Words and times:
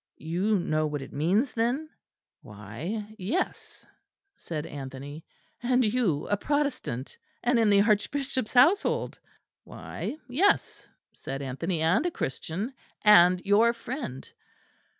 You 0.17 0.57
know 0.57 0.87
what 0.87 1.03
it 1.03 1.13
means 1.13 1.53
then?" 1.53 1.87
"Why, 2.41 3.13
yes," 3.19 3.85
said 4.35 4.65
Anthony. 4.65 5.23
"And 5.61 5.85
you 5.85 6.25
a 6.27 6.37
Protestant, 6.37 7.15
and 7.43 7.59
in 7.59 7.69
the 7.69 7.83
Archbishop's 7.83 8.53
household?" 8.53 9.19
"Why, 9.63 10.17
yes," 10.27 10.87
said 11.13 11.43
Anthony, 11.43 11.81
"and 11.83 12.03
a 12.07 12.09
Christian 12.09 12.73
and 13.03 13.43
your 13.45 13.73
friend." 13.73 14.27